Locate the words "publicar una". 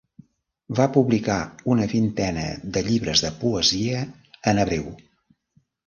0.95-1.85